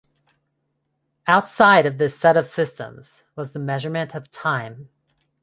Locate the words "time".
4.31-4.89